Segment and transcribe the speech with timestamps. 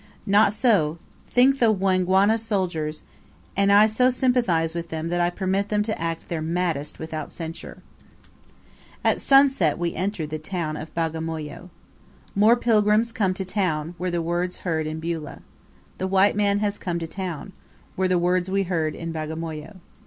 [0.25, 0.97] Not so,
[1.29, 3.03] think the Wangwana soldiers;
[3.55, 7.29] and I so sympathize with them that I permit them to act their maddest without
[7.29, 7.83] censure.
[9.03, 11.69] At sunset we enter the town of Bagamoyo.
[12.33, 15.43] "More pilgrims come to town," were the words heard in Beulah.
[15.99, 17.53] "The white man has come to town,"
[17.95, 19.75] were the words we heard in Bagamoyo.